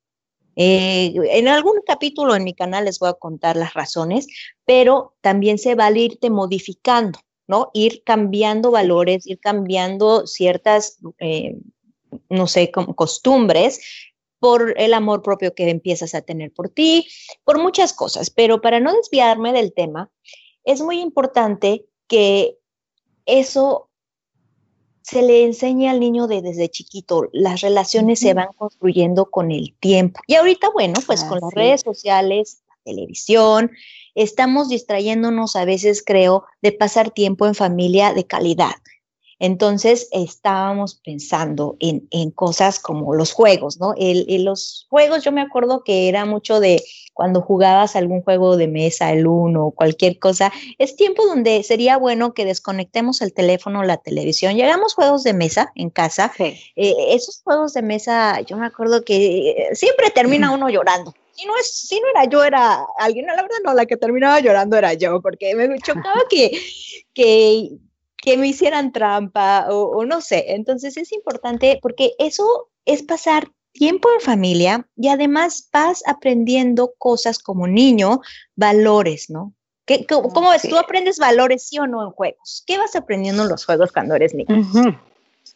Eh, 0.56 1.14
en 1.16 1.48
algún 1.48 1.80
capítulo 1.86 2.36
en 2.36 2.44
mi 2.44 2.54
canal 2.54 2.86
les 2.86 3.00
voy 3.00 3.10
a 3.10 3.14
contar 3.14 3.56
las 3.56 3.74
razones, 3.74 4.28
pero 4.66 5.16
también 5.22 5.58
se 5.58 5.76
va 5.76 5.86
a 5.86 5.98
irte 5.98 6.30
modificando, 6.30 7.20
¿no? 7.48 7.72
Ir 7.74 8.04
cambiando 8.04 8.72
valores, 8.72 9.26
ir 9.28 9.40
cambiando 9.40 10.28
ciertas, 10.28 11.00
no 12.30 12.48
sé, 12.48 12.72
costumbres 12.72 13.80
por 14.42 14.74
el 14.82 14.96
amor 14.96 15.22
propio 15.22 15.54
que 15.54 15.70
empiezas 15.70 16.16
a 16.16 16.24
tener 16.24 16.52
por 16.52 16.70
ti, 16.70 17.08
por 17.44 17.62
muchas 17.62 17.94
cosas. 17.94 18.32
Pero 18.32 18.60
para 18.60 18.80
no 18.80 18.92
desviarme 18.92 19.54
del 19.54 19.72
tema, 19.72 20.10
es 20.64 20.82
muy 20.82 21.00
importante 21.00 21.86
que 22.08 22.58
eso 23.28 23.91
se 25.02 25.22
le 25.22 25.44
enseñe 25.44 25.90
al 25.90 26.00
niño 26.00 26.28
de 26.28 26.42
desde 26.42 26.70
chiquito. 26.70 27.30
Las 27.34 27.62
relaciones 27.62 28.20
se 28.20 28.34
van 28.34 28.50
construyendo 28.58 29.26
con 29.30 29.52
el 29.52 29.74
tiempo. 29.80 30.22
Y 30.28 30.36
ahorita, 30.36 30.70
bueno, 30.70 31.00
pues 31.06 31.24
con 31.24 31.40
las 31.42 31.54
redes 31.54 31.82
sociales, 31.82 32.62
la 32.70 32.76
televisión, 32.84 33.72
estamos 34.16 34.70
distrayéndonos 34.70 35.56
a 35.56 35.66
veces, 35.66 36.04
creo, 36.06 36.46
de 36.62 36.72
pasar 36.72 37.12
tiempo 37.12 37.48
en 37.48 37.56
familia 37.56 38.14
de 38.14 38.26
calidad. 38.26 38.76
Entonces 39.44 40.08
estábamos 40.12 41.02
pensando 41.04 41.76
en, 41.80 42.30
cosas 42.30 42.80
como 42.80 43.16
los 43.16 43.34
juegos, 43.34 43.80
¿no? 43.80 43.96
El, 43.98 44.46
los 44.46 44.86
juegos, 44.88 45.24
yo 45.24 45.32
me 45.32 45.42
acuerdo 45.42 45.84
que 45.84 46.08
era 46.08 46.26
mucho 46.26 46.60
de 46.60 46.84
cuando 47.16 47.42
jugabas 47.42 47.96
algún 47.96 48.22
juego 48.22 48.56
de 48.56 48.68
mesa, 48.68 49.12
el 49.12 49.26
uno 49.26 49.66
o 49.66 49.72
cualquier 49.72 50.20
cosa, 50.20 50.54
es 50.78 50.96
tiempo 50.96 51.26
donde 51.26 51.64
sería 51.64 51.98
bueno 51.98 52.36
que 52.36 52.46
desconectemos 52.46 53.24
el 53.24 53.34
teléfono 53.34 53.80
o 53.80 53.84
la 53.84 53.98
televisión. 53.98 54.56
Llegamos 54.56 54.94
juegos 54.94 55.24
de 55.24 55.34
mesa 55.34 55.72
en 55.74 55.90
casa. 55.90 56.32
Eh, 56.38 56.64
esos 57.10 57.42
juegos 57.44 57.74
de 57.74 57.82
mesa, 57.82 58.42
yo 58.42 58.58
me 58.58 58.68
acuerdo 58.68 59.04
que 59.04 59.70
siempre 59.74 60.12
termina 60.12 60.52
uno 60.52 60.70
llorando 60.70 61.16
si 61.32 61.48
no, 61.48 61.58
es, 61.58 61.72
si 61.74 62.00
no 62.00 62.08
era 62.10 62.26
yo, 62.26 62.44
era 62.44 62.86
alguien, 63.00 63.26
la 63.26 63.42
verdad 63.42 63.58
no, 63.64 63.74
la 63.74 63.88
que 63.88 63.98
terminaba 63.98 64.40
llorando 64.42 64.78
era 64.78 64.94
yo, 64.94 65.20
porque 65.22 65.56
me 65.56 65.80
chocaba 65.80 66.22
que, 66.30 66.52
que 67.16 67.72
que 68.22 68.38
me 68.38 68.48
hicieran 68.48 68.92
trampa 68.92 69.68
o, 69.70 70.06
no 70.06 70.22
sé. 70.22 70.54
Entonces 70.54 70.96
es 70.96 71.12
importante 71.12 71.80
porque 71.82 72.14
eso 72.20 72.70
es 72.86 73.04
pasar 73.04 73.50
tiempo 73.74 74.10
en 74.14 74.22
familia 74.22 74.88
y 74.96 75.08
además 75.08 75.70
vas 75.74 76.04
aprendiendo 76.06 76.94
cosas 76.98 77.40
como 77.40 77.68
niño, 77.68 78.22
valores, 78.56 79.30
¿no? 79.30 79.54
¿Qué, 79.86 80.06
cómo, 80.06 80.52
ves? 80.52 80.62
¿Tú 80.70 80.78
aprendes 80.78 81.18
valores 81.18 81.68
sí 81.68 81.80
o 81.80 81.88
no 81.88 82.04
en 82.04 82.12
juegos? 82.12 82.64
¿Qué 82.68 82.78
vas 82.78 82.96
aprendiendo 82.96 83.44
en 83.44 83.50
los 83.50 83.66
juegos 83.66 83.92
cuando 83.92 84.16
eres 84.16 84.34
niño? 84.36 84.68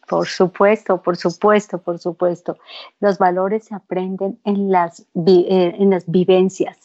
Por 0.07 0.27
supuesto, 0.27 1.01
por 1.01 1.17
supuesto, 1.17 1.77
por 1.77 1.99
supuesto. 1.99 2.57
Los 2.99 3.17
valores 3.17 3.65
se 3.65 3.75
aprenden 3.75 4.39
en 4.43 4.71
las, 4.71 5.01
eh, 5.01 5.75
en 5.77 5.89
las 5.91 6.09
vivencias, 6.09 6.77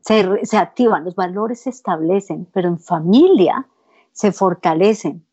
se, 0.00 0.44
se 0.44 0.56
activan, 0.56 1.04
los 1.04 1.14
valores 1.14 1.60
se 1.60 1.70
establecen, 1.70 2.46
pero 2.52 2.68
en 2.68 2.80
familia 2.80 3.66
se 4.12 4.32
fortalecen 4.32 5.26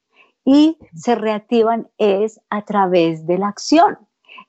y 0.45 0.77
se 0.95 1.15
reactivan 1.15 1.89
es 1.97 2.41
a 2.49 2.63
través 2.63 3.27
de 3.27 3.37
la 3.37 3.49
acción. 3.49 3.97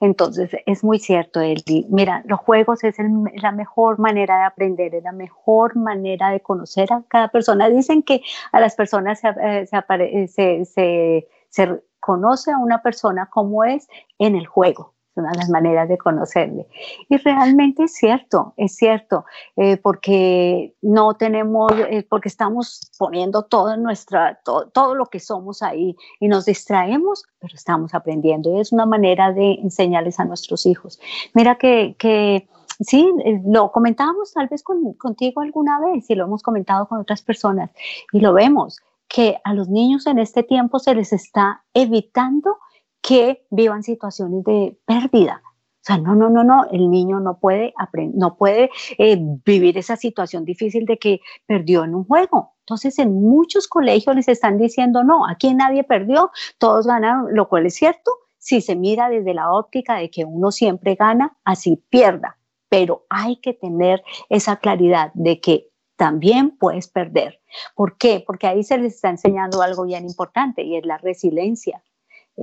Entonces, 0.00 0.50
es 0.64 0.82
muy 0.82 0.99
cierto, 0.99 1.40
Elvi. 1.40 1.87
Mira, 1.90 2.22
los 2.26 2.40
juegos 2.40 2.84
es 2.84 2.96
la 3.34 3.52
mejor 3.52 3.99
manera 3.99 4.38
de 4.38 4.44
aprender, 4.44 4.94
es 4.94 5.02
la 5.02 5.12
mejor 5.12 5.76
manera 5.76 6.30
de 6.30 6.40
conocer 6.40 6.92
a 6.92 7.02
cada 7.08 7.28
persona. 7.28 7.68
Dicen 7.68 8.02
que 8.02 8.22
a 8.52 8.60
las 8.60 8.76
personas 8.76 9.20
se, 9.20 9.28
eh, 9.28 9.66
se, 9.66 10.64
se, 10.64 11.28
se 11.49 11.82
conoce 11.99 12.50
a 12.50 12.58
una 12.58 12.82
persona 12.82 13.28
como 13.30 13.64
es 13.64 13.88
en 14.18 14.37
el 14.37 14.46
juego 14.46 14.94
una 15.14 15.30
de 15.30 15.38
las 15.38 15.48
maneras 15.48 15.88
de 15.88 15.98
conocerle. 15.98 16.66
Y 17.08 17.16
realmente 17.18 17.84
es 17.84 17.94
cierto, 17.94 18.54
es 18.56 18.76
cierto, 18.76 19.24
eh, 19.56 19.76
porque 19.76 20.74
no 20.82 21.14
tenemos, 21.14 21.72
eh, 21.72 22.06
porque 22.08 22.28
estamos 22.28 22.90
poniendo 22.98 23.42
todo, 23.44 23.76
nuestra, 23.76 24.40
todo 24.44 24.94
lo 24.94 25.06
que 25.06 25.20
somos 25.20 25.62
ahí 25.62 25.96
y 26.20 26.28
nos 26.28 26.46
distraemos, 26.46 27.24
pero 27.38 27.54
estamos 27.54 27.94
aprendiendo. 27.94 28.54
Y 28.54 28.60
es 28.60 28.72
una 28.72 28.86
manera 28.86 29.32
de 29.32 29.54
enseñarles 29.54 30.20
a 30.20 30.24
nuestros 30.24 30.66
hijos. 30.66 31.00
Mira 31.34 31.56
que, 31.56 31.96
que 31.98 32.48
sí, 32.80 33.12
eh, 33.24 33.40
lo 33.46 33.72
comentábamos 33.72 34.32
tal 34.32 34.48
vez 34.48 34.62
contigo 34.62 35.40
alguna 35.40 35.80
vez 35.80 36.08
y 36.08 36.14
lo 36.14 36.24
hemos 36.24 36.42
comentado 36.42 36.86
con 36.88 37.00
otras 37.00 37.22
personas 37.22 37.70
y 38.12 38.20
lo 38.20 38.32
vemos 38.32 38.80
que 39.08 39.38
a 39.42 39.54
los 39.54 39.68
niños 39.68 40.06
en 40.06 40.20
este 40.20 40.44
tiempo 40.44 40.78
se 40.78 40.94
les 40.94 41.12
está 41.12 41.64
evitando 41.74 42.58
que 43.00 43.47
vivan 43.50 43.83
situaciones 43.83 44.45
de 44.45 44.78
pérdida. 44.85 45.42
O 45.45 45.83
sea, 45.83 45.97
no, 45.97 46.14
no, 46.14 46.28
no, 46.28 46.45
no, 46.45 46.66
el 46.71 46.90
niño 46.90 47.21
no 47.21 47.38
puede, 47.38 47.73
no 48.12 48.37
puede 48.37 48.71
eh, 48.99 49.19
vivir 49.19 49.78
esa 49.78 49.97
situación 49.97 50.45
difícil 50.45 50.85
de 50.85 50.99
que 50.99 51.21
perdió 51.47 51.85
en 51.85 51.95
un 51.95 52.04
juego. 52.04 52.54
Entonces, 52.61 52.99
en 52.99 53.14
muchos 53.14 53.66
colegios 53.66 54.14
les 54.14 54.28
están 54.28 54.59
diciendo, 54.59 55.02
no, 55.04 55.26
aquí 55.26 55.54
nadie 55.54 55.83
perdió, 55.83 56.30
todos 56.59 56.87
ganaron, 56.87 57.35
lo 57.35 57.49
cual 57.49 57.64
es 57.66 57.75
cierto 57.75 58.11
si 58.40 58.61
se 58.62 58.75
mira 58.75 59.09
desde 59.09 59.35
la 59.35 59.52
óptica 59.52 59.97
de 59.97 60.11
que 60.11 60.25
uno 60.25 60.50
siempre 60.50 60.97
gana, 60.97 61.37
así 61.45 61.76
pierda. 61.88 62.38
Pero 62.69 63.07
hay 63.11 63.37
que 63.37 63.52
tener 63.52 64.02
esa 64.28 64.57
claridad 64.57 65.12
de 65.14 65.40
que 65.40 65.69
también 65.97 66.57
puedes 66.57 66.88
perder. 66.88 67.40
¿Por 67.75 67.99
qué? 67.99 68.25
Porque 68.26 68.47
ahí 68.47 68.64
se 68.64 68.78
les 68.78 68.95
está 68.95 69.11
enseñando 69.11 69.61
algo 69.61 69.85
bien 69.85 70.04
importante 70.04 70.62
y 70.62 70.76
es 70.76 70.87
la 70.87 70.97
resiliencia 70.99 71.83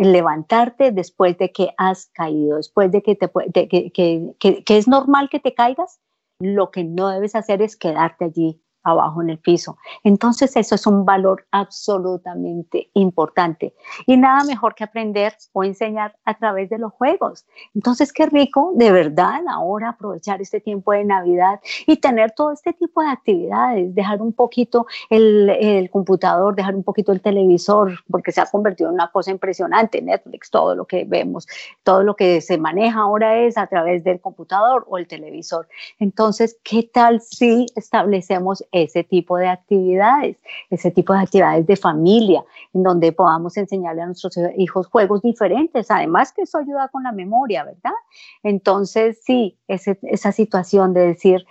levantarte 0.06 0.92
después 0.92 1.38
de 1.38 1.52
que 1.52 1.70
has 1.78 2.08
caído, 2.14 2.58
después 2.58 2.92
de 2.92 3.02
que, 3.02 3.16
te, 3.16 3.30
que, 3.68 4.36
que 4.38 4.78
es 4.78 4.88
normal 4.88 5.30
que 5.30 5.40
te 5.40 5.54
caigas, 5.54 6.00
lo 6.40 6.72
que 6.72 6.84
no 6.84 7.10
debes 7.10 7.36
hacer 7.36 7.62
es 7.62 7.76
quedarte 7.76 8.26
allí 8.26 8.62
abajo 8.90 9.22
en 9.22 9.30
el 9.30 9.40
piso. 9.40 9.78
Entonces 10.04 10.56
eso 10.56 10.76
es 10.76 10.88
un 10.88 11.06
valor 11.06 11.46
absolutamente 11.52 12.90
importante 12.94 13.74
y 14.06 14.18
nada 14.18 14.44
mejor 14.44 14.76
que 14.76 14.84
aprender 14.84 15.36
o 15.54 15.64
enseñar 15.64 16.16
a 16.26 16.34
través 16.36 16.70
de 16.70 16.78
los 16.78 16.94
juegos. 16.94 17.46
Entonces 17.76 18.14
qué 18.14 18.26
rico 18.26 18.72
de 18.76 18.92
verdad 18.92 19.42
ahora 19.50 19.90
aprovechar 19.90 20.42
este 20.42 20.60
tiempo 20.60 20.92
de 20.92 21.04
Navidad 21.04 21.60
y 21.86 21.98
tener 21.98 22.32
todo 22.32 22.52
este 22.52 22.74
tipo 22.74 23.02
de 23.02 23.10
actividades, 23.10 23.94
dejar 23.94 24.22
un 24.22 24.34
poquito 24.34 24.88
el, 25.10 25.50
el 25.50 25.90
computador, 25.90 26.56
dejar 26.56 26.76
un 26.76 26.84
poquito 26.84 27.12
el 27.12 27.22
televisor, 27.22 27.92
porque 28.10 28.32
se 28.32 28.42
ha 28.42 28.46
convertido 28.46 28.90
en 28.90 28.96
una 28.96 29.12
cosa 29.12 29.32
impresionante, 29.32 30.02
Netflix, 30.02 30.50
todo 30.50 30.76
lo 30.76 30.86
que 30.86 31.06
vemos, 31.06 31.48
todo 31.84 32.04
lo 32.04 32.16
que 32.16 32.42
se 32.42 32.58
maneja 32.58 33.00
ahora 33.00 33.40
es 33.40 33.58
a 33.58 33.68
través 33.68 34.04
del 34.04 34.20
computador 34.20 34.86
o 34.88 34.98
el 34.98 35.08
televisor. 35.08 35.68
Entonces, 36.00 36.58
¿qué 36.64 36.84
tal 36.84 37.22
si 37.22 37.66
establecemos 37.76 38.64
ese 38.84 39.04
tipo 39.04 39.38
de 39.38 39.48
actividades, 39.48 40.38
ese 40.70 40.92
tipo 40.92 41.14
de 41.14 41.20
actividades 41.20 41.66
de 41.66 41.76
familia, 41.76 42.44
en 42.74 42.84
donde 42.84 43.12
podamos 43.12 43.58
enseñarle 43.58 44.02
a 44.02 44.06
nuestros 44.06 44.38
hijos 44.58 44.88
juegos 44.88 45.22
diferentes, 45.22 45.90
además 45.92 46.32
que 46.32 46.44
eso 46.44 46.58
ayuda 46.58 46.88
con 46.90 47.04
la 47.04 47.12
memoria, 47.12 47.64
¿verdad? 47.64 47.94
Entonces, 48.44 49.20
sí, 49.24 49.58
esa 49.68 50.32
situación 50.32 50.94
de 50.94 51.08
decir, 51.08 51.46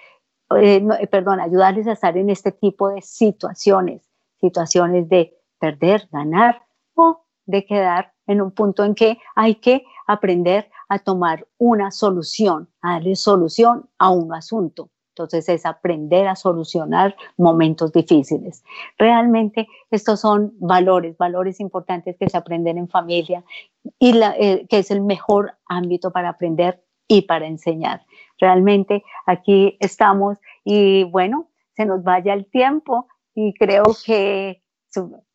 eh, 0.57 0.87
eh, 1.01 1.07
perdón, 1.09 1.41
ayudarles 1.41 1.87
a 1.87 1.93
estar 1.93 2.17
en 2.17 2.31
este 2.31 2.53
tipo 2.53 2.91
de 2.91 3.03
situaciones, 3.03 4.03
situaciones 4.41 5.09
de 5.09 5.37
perder, 5.59 6.09
ganar 6.13 6.63
o 6.95 7.25
de 7.47 7.65
quedar 7.65 8.13
en 8.27 8.41
un 8.41 8.51
punto 8.51 8.85
en 8.85 8.95
que 8.95 9.19
hay 9.35 9.57
que 9.57 9.85
aprender 10.07 10.71
a 10.89 10.99
tomar 10.99 11.47
una 11.59 11.91
solución, 11.91 12.69
a 12.81 12.95
darle 12.95 13.17
solución 13.17 13.89
a 13.99 14.11
un 14.11 14.33
asunto. 14.33 14.91
Entonces 15.17 15.49
es 15.49 15.65
aprender 15.65 16.29
a 16.29 16.37
solucionar 16.37 17.17
momentos 17.39 17.91
difíciles. 17.91 18.63
Realmente 18.99 19.67
estos 19.91 20.21
son 20.21 20.53
valores, 20.59 21.17
valores 21.17 21.59
importantes 21.59 22.17
que 22.19 22.29
se 22.29 22.37
aprenden 22.37 22.77
en 22.77 22.87
familia 22.87 23.43
y 23.99 24.21
eh, 24.39 24.67
que 24.69 24.79
es 24.79 24.91
el 24.91 25.01
mejor 25.01 25.57
ámbito 25.67 26.11
para 26.11 26.29
aprender 26.29 26.85
y 27.09 27.23
para 27.23 27.47
enseñar. 27.47 28.05
Realmente 28.39 29.05
aquí 29.25 29.79
estamos 29.81 30.37
y 30.65 31.05
bueno, 31.05 31.49
se 31.75 31.87
nos 31.87 32.03
vaya 32.05 32.35
el 32.35 32.45
tiempo 32.51 33.09
y 33.35 33.55
creo 33.55 33.85
que 34.05 34.63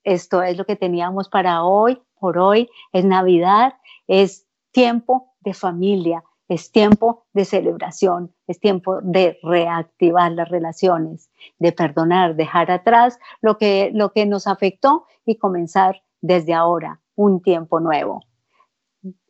esto 0.03 0.43
es 0.43 0.57
lo 0.57 0.65
que 0.65 0.75
teníamos 0.75 1.27
para 1.27 1.63
hoy, 1.63 1.99
por 2.19 2.37
hoy, 2.37 2.69
es 2.93 3.03
Navidad, 3.03 3.73
es 4.07 4.47
tiempo 4.71 5.33
de 5.39 5.55
familia, 5.55 6.23
es 6.51 6.69
tiempo 6.69 7.23
de 7.31 7.45
celebración, 7.45 8.35
es 8.45 8.59
tiempo 8.59 8.99
de 9.01 9.39
reactivar 9.41 10.33
las 10.33 10.49
relaciones, 10.49 11.31
de 11.59 11.71
perdonar, 11.71 12.35
dejar 12.35 12.69
atrás 12.71 13.17
lo 13.39 13.57
que, 13.57 13.89
lo 13.93 14.11
que 14.11 14.25
nos 14.25 14.47
afectó 14.47 15.05
y 15.25 15.37
comenzar 15.37 16.03
desde 16.19 16.53
ahora 16.53 16.99
un 17.15 17.41
tiempo 17.41 17.79
nuevo. 17.79 18.19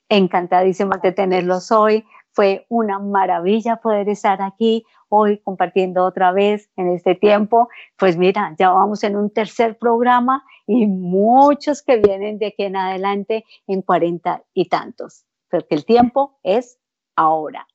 Encantadísima 0.09 0.97
de 0.97 1.11
tenerlos 1.11 1.71
hoy. 1.71 2.05
Fue 2.31 2.65
una 2.69 2.97
maravilla 2.97 3.75
poder 3.75 4.09
estar 4.09 4.41
aquí 4.41 4.83
hoy 5.07 5.37
compartiendo 5.43 6.03
otra 6.03 6.31
vez 6.31 6.71
en 6.75 6.89
este 6.89 7.13
tiempo. 7.13 7.69
Pues 7.99 8.17
mira, 8.17 8.55
ya 8.57 8.71
vamos 8.71 9.03
en 9.03 9.15
un 9.15 9.29
tercer 9.29 9.77
programa 9.77 10.43
y 10.65 10.87
muchos 10.87 11.83
que 11.83 11.97
vienen 11.97 12.39
de 12.39 12.47
aquí 12.47 12.63
en 12.63 12.77
adelante 12.77 13.45
en 13.67 13.83
cuarenta 13.83 14.41
y 14.55 14.69
tantos. 14.69 15.25
Porque 15.51 15.75
el 15.75 15.85
tiempo 15.85 16.39
es 16.41 16.80
ahora. 17.15 17.67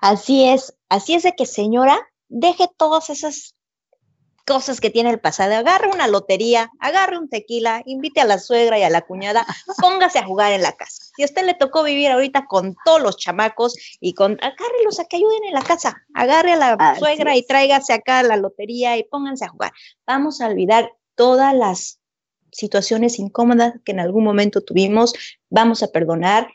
Así 0.00 0.48
es, 0.48 0.74
así 0.88 1.14
es 1.14 1.22
de 1.22 1.34
que 1.34 1.46
señora, 1.46 1.98
deje 2.28 2.68
todas 2.76 3.10
esas 3.10 3.54
cosas 4.46 4.80
que 4.80 4.90
tiene 4.90 5.10
el 5.10 5.20
pasado, 5.20 5.54
agarre 5.54 5.88
una 5.92 6.08
lotería, 6.08 6.70
agarre 6.80 7.18
un 7.18 7.28
tequila, 7.28 7.82
invite 7.86 8.20
a 8.20 8.24
la 8.24 8.38
suegra 8.38 8.80
y 8.80 8.82
a 8.82 8.90
la 8.90 9.02
cuñada, 9.02 9.46
póngase 9.80 10.18
a 10.18 10.24
jugar 10.24 10.52
en 10.52 10.62
la 10.62 10.72
casa. 10.72 11.04
Si 11.16 11.22
a 11.22 11.26
usted 11.26 11.44
le 11.44 11.54
tocó 11.54 11.84
vivir 11.84 12.10
ahorita 12.10 12.46
con 12.46 12.74
todos 12.84 13.00
los 13.00 13.16
chamacos 13.16 13.76
y 14.00 14.14
con, 14.14 14.32
agárrelos 14.42 14.98
a 14.98 15.04
que 15.04 15.18
ayuden 15.18 15.44
en 15.44 15.54
la 15.54 15.62
casa, 15.62 16.02
agarre 16.14 16.54
a 16.54 16.56
la 16.56 16.96
suegra 16.98 17.36
y 17.36 17.46
tráigase 17.46 17.92
acá 17.92 18.24
la 18.24 18.36
lotería 18.36 18.96
y 18.96 19.04
pónganse 19.04 19.44
a 19.44 19.48
jugar. 19.50 19.72
Vamos 20.04 20.40
a 20.40 20.48
olvidar 20.48 20.90
todas 21.14 21.54
las 21.54 22.00
situaciones 22.50 23.20
incómodas 23.20 23.74
que 23.84 23.92
en 23.92 24.00
algún 24.00 24.24
momento 24.24 24.62
tuvimos, 24.62 25.12
vamos 25.48 25.84
a 25.84 25.88
perdonar, 25.92 26.50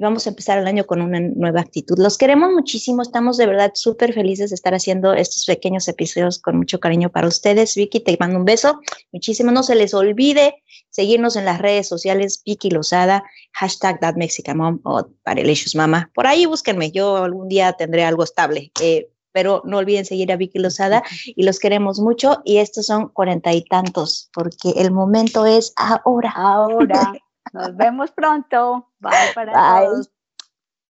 vamos 0.00 0.26
a 0.26 0.30
empezar 0.30 0.58
el 0.58 0.66
año 0.66 0.86
con 0.86 1.00
una 1.02 1.20
nueva 1.20 1.60
actitud. 1.60 1.98
Los 1.98 2.18
queremos 2.18 2.50
muchísimo, 2.50 3.02
estamos 3.02 3.36
de 3.36 3.46
verdad 3.46 3.72
súper 3.74 4.12
felices 4.12 4.50
de 4.50 4.54
estar 4.54 4.74
haciendo 4.74 5.12
estos 5.12 5.44
pequeños 5.44 5.86
episodios 5.88 6.38
con 6.38 6.56
mucho 6.56 6.80
cariño 6.80 7.10
para 7.10 7.28
ustedes. 7.28 7.74
Vicky, 7.74 8.00
te 8.00 8.16
mando 8.18 8.38
un 8.38 8.44
beso, 8.44 8.80
muchísimo. 9.12 9.52
No 9.52 9.62
se 9.62 9.74
les 9.74 9.94
olvide 9.94 10.62
seguirnos 10.88 11.36
en 11.36 11.44
las 11.44 11.60
redes 11.60 11.86
sociales, 11.86 12.42
Vicky 12.44 12.70
Lozada, 12.70 13.22
hashtag 13.52 14.00
ThatMexicaMom 14.00 14.80
o 14.84 15.06
Parelicious 15.22 15.74
Mama. 15.74 16.10
Por 16.14 16.26
ahí 16.26 16.46
búsquenme, 16.46 16.90
yo 16.90 17.18
algún 17.18 17.48
día 17.48 17.74
tendré 17.74 18.04
algo 18.04 18.24
estable. 18.24 18.72
Eh, 18.80 19.08
pero 19.32 19.62
no 19.64 19.78
olviden 19.78 20.04
seguir 20.04 20.32
a 20.32 20.36
Vicky 20.36 20.58
Lozada 20.58 21.04
y 21.24 21.44
los 21.44 21.60
queremos 21.60 22.00
mucho 22.00 22.42
y 22.44 22.56
estos 22.56 22.86
son 22.86 23.10
cuarenta 23.10 23.52
y 23.52 23.62
tantos 23.62 24.28
porque 24.32 24.70
el 24.76 24.90
momento 24.90 25.46
es 25.46 25.72
ahora. 25.76 26.32
Ahora. 26.34 27.12
Nos 27.52 27.76
vemos 27.76 28.10
pronto. 28.10 28.86
Bye 29.00 29.32
para 29.34 29.52
todos. 29.64 30.10